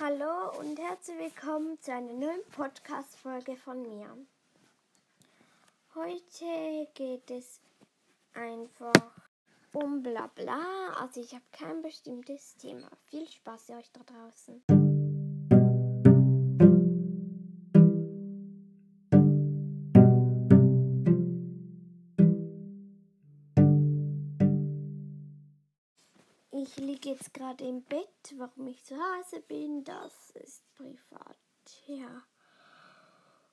Hallo 0.00 0.58
und 0.58 0.76
herzlich 0.80 1.16
willkommen 1.18 1.80
zu 1.80 1.92
einer 1.92 2.12
neuen 2.12 2.42
Podcast-Folge 2.50 3.56
von 3.56 3.80
mir. 3.80 4.08
Heute 5.94 6.88
geht 6.94 7.30
es 7.30 7.60
einfach 8.32 8.92
um 9.72 10.02
Blabla. 10.02 10.94
Also 11.00 11.20
ich 11.20 11.32
habe 11.32 11.44
kein 11.52 11.80
bestimmtes 11.80 12.56
Thema. 12.56 12.88
Viel 13.06 13.28
Spaß 13.28 13.70
euch 13.70 13.92
da 13.92 14.00
draußen. 14.02 14.83
Ich 26.56 26.76
liege 26.76 27.08
jetzt 27.08 27.34
gerade 27.34 27.66
im 27.66 27.82
Bett. 27.82 28.32
Warum 28.36 28.68
ich 28.68 28.84
zu 28.84 28.94
Hause 28.94 29.40
bin, 29.40 29.82
das 29.82 30.30
ist 30.34 30.62
privat. 30.76 31.36
Ja. 31.88 32.22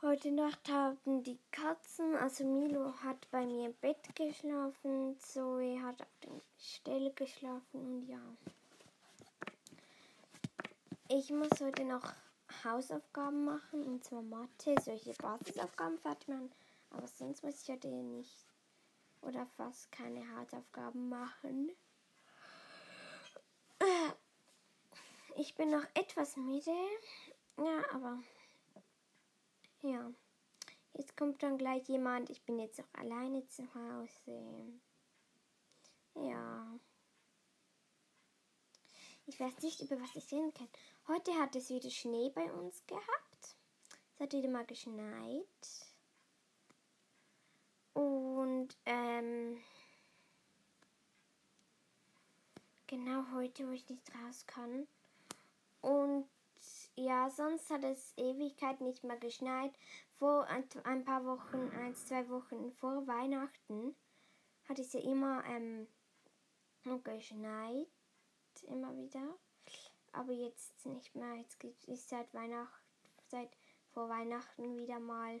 Heute 0.00 0.30
Nacht 0.30 0.68
haben 0.68 1.24
die 1.24 1.40
Katzen, 1.50 2.14
also 2.14 2.44
Milo 2.44 2.94
hat 3.02 3.28
bei 3.32 3.44
mir 3.46 3.66
im 3.66 3.74
Bett 3.80 4.14
geschlafen, 4.14 5.18
Zoe 5.18 5.82
hat 5.82 6.02
auf 6.02 6.18
dem 6.22 6.40
Gestell 6.56 7.12
geschlafen 7.14 7.80
und 7.80 8.06
ja. 8.06 8.20
Ich 11.08 11.32
muss 11.32 11.60
heute 11.60 11.84
noch 11.84 12.12
Hausaufgaben 12.62 13.44
machen, 13.44 13.82
und 13.82 14.04
zwar 14.04 14.22
Mathe, 14.22 14.76
solche 14.80 15.14
Basisaufgaben 15.14 15.98
fertig 15.98 16.28
machen, 16.28 16.52
aber 16.90 17.08
sonst 17.08 17.42
muss 17.42 17.60
ich 17.60 17.68
heute 17.70 17.88
nicht 17.88 18.46
oder 19.20 19.46
fast 19.56 19.90
keine 19.90 20.22
Hausaufgaben 20.36 21.08
machen. 21.08 21.72
Ich 25.36 25.56
bin 25.56 25.70
noch 25.70 25.84
etwas 25.94 26.36
müde. 26.36 26.70
Ja, 27.58 27.82
aber. 27.92 28.22
Ja. 29.82 30.12
Jetzt 30.92 31.16
kommt 31.16 31.42
dann 31.42 31.58
gleich 31.58 31.88
jemand. 31.88 32.30
Ich 32.30 32.42
bin 32.42 32.60
jetzt 32.60 32.80
auch 32.80 32.94
alleine 33.00 33.44
zu 33.48 33.62
Hause. 33.74 34.80
Ja. 36.14 36.78
Ich 39.26 39.40
weiß 39.40 39.60
nicht, 39.62 39.80
über 39.80 40.00
was 40.00 40.14
ich 40.14 40.30
reden 40.30 40.54
kann. 40.54 40.68
Heute 41.08 41.32
hat 41.34 41.56
es 41.56 41.68
wieder 41.68 41.90
Schnee 41.90 42.30
bei 42.30 42.52
uns 42.52 42.86
gehabt. 42.86 43.56
Es 44.14 44.20
hat 44.20 44.32
wieder 44.32 44.48
mal 44.48 44.66
geschneit. 44.66 45.44
Und, 47.92 48.76
ähm. 48.86 49.60
Genau 52.86 53.24
heute, 53.32 53.66
wo 53.66 53.72
ich 53.72 53.88
nicht 53.88 54.14
raus 54.14 54.46
kann. 54.46 54.86
Und 55.84 56.26
ja, 56.96 57.28
sonst 57.28 57.68
hat 57.68 57.84
es 57.84 58.14
Ewigkeit 58.16 58.80
nicht 58.80 59.04
mehr 59.04 59.18
geschneit. 59.18 59.72
Vor 60.16 60.46
ein 60.46 61.04
paar 61.04 61.26
Wochen, 61.26 61.70
ein, 61.76 61.94
zwei 61.94 62.26
Wochen 62.30 62.72
vor 62.72 63.06
Weihnachten 63.06 63.94
hat 64.66 64.78
es 64.78 64.94
ja 64.94 65.00
immer 65.00 65.44
ähm, 65.44 65.86
geschneit. 67.04 67.86
Immer 68.62 68.96
wieder. 68.96 69.36
Aber 70.12 70.32
jetzt 70.32 70.86
nicht 70.86 71.14
mehr. 71.14 71.34
Jetzt 71.34 71.60
gibt 71.60 71.86
es 71.86 72.08
seit 72.08 72.32
Weihnachten, 72.32 72.80
seit 73.26 73.50
vor 73.92 74.08
Weihnachten 74.08 74.78
wieder 74.78 75.00
mal. 75.00 75.38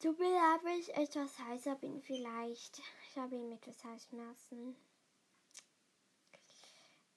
Tut 0.00 0.18
mir 0.20 0.30
leid, 0.30 0.78
ich 0.78 0.94
etwas 0.94 1.38
heißer 1.40 1.74
bin 1.74 2.00
vielleicht. 2.02 2.80
Ich 3.08 3.16
habe 3.16 3.34
ihn 3.34 3.48
mit 3.48 3.66
etwas 3.66 3.82
Halsschmerzen. 3.82 4.76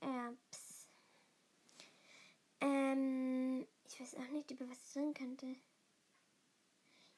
Ups. 0.00 0.72
Ähm, 2.62 3.66
ich 3.88 3.91
weiß 4.02 4.16
auch 4.16 4.28
nicht, 4.30 4.50
über 4.50 4.68
was 4.68 4.82
ich 4.84 4.96
reden 4.96 5.14
könnte. 5.14 5.54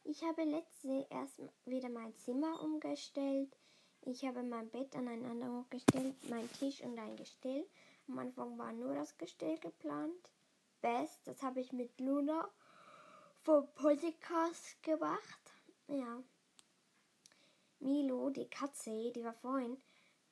Ich 0.03 0.23
habe 0.23 0.45
letzte 0.45 1.07
erst 1.09 1.41
wieder 1.65 1.89
mein 1.89 2.15
Zimmer 2.19 2.61
umgestellt. 2.63 3.57
Ich 4.03 4.23
habe 4.27 4.43
mein 4.43 4.69
Bett 4.69 4.95
aneinander 4.95 5.51
hochgestellt, 5.51 6.15
mein 6.29 6.51
Tisch 6.53 6.83
und 6.83 6.99
ein 6.99 7.17
Gestell. 7.17 7.67
Am 8.07 8.19
Anfang 8.19 8.59
war 8.59 8.73
nur 8.73 8.95
das 8.95 9.17
Gestell 9.17 9.57
geplant. 9.61 10.31
Best, 10.83 11.27
das 11.27 11.43
habe 11.43 11.61
ich 11.61 11.73
mit 11.73 11.99
Luna 12.01 12.51
vom 13.45 13.67
Podcast 13.77 14.83
gemacht. 14.83 15.53
Ja. 15.89 16.23
Milo, 17.79 18.29
die 18.29 18.51
Katze, 18.51 19.11
die 19.13 19.25
war 19.25 19.33
vorhin 19.33 19.79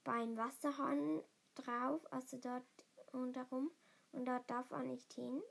beim 0.04 0.36
Wasserhahn 0.36 1.22
drauf, 1.54 2.00
also 2.12 2.36
dort 2.36 2.66
rundherum 3.14 3.70
und 4.12 4.26
dort 4.26 4.50
darf 4.50 4.70
er 4.70 4.82
nicht 4.82 5.14
hin. 5.14 5.42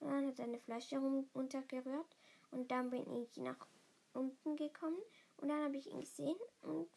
Und 0.00 0.10
dann 0.10 0.28
hat 0.28 0.40
eine 0.40 0.58
Flasche 0.58 0.98
runtergerührt 1.34 2.16
und 2.50 2.70
dann 2.70 2.90
bin 2.90 3.10
ich 3.14 3.36
nach 3.36 3.66
unten 4.12 4.56
gekommen 4.56 4.98
und 5.38 5.48
dann 5.48 5.64
habe 5.64 5.76
ich 5.76 5.86
ihn 5.86 6.00
gesehen 6.00 6.38
und 6.62 6.88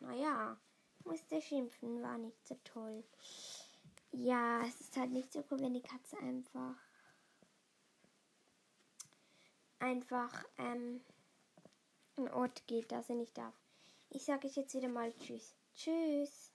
naja, 0.00 0.58
musste 1.04 1.40
schimpfen, 1.40 2.02
war 2.02 2.18
nicht 2.18 2.46
so 2.46 2.56
toll. 2.64 3.04
Ja, 4.12 4.64
es 4.64 4.80
ist 4.80 4.96
halt 4.96 5.10
nicht 5.10 5.32
so 5.32 5.44
cool, 5.50 5.60
wenn 5.60 5.74
die 5.74 5.82
Katze 5.82 6.16
einfach 6.18 6.76
einfach 9.78 10.44
ähm, 10.58 11.00
einen 12.16 12.28
Ort 12.28 12.66
geht, 12.66 12.90
dass 12.90 13.08
er 13.08 13.16
nicht 13.16 13.36
darf. 13.36 13.54
Ich 14.10 14.24
sage 14.24 14.48
jetzt 14.48 14.74
wieder 14.74 14.88
mal 14.88 15.12
Tschüss. 15.18 15.54
Tschüss. 15.74 16.47